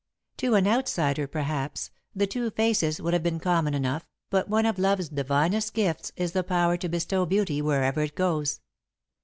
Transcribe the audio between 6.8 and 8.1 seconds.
bestow beauty wherever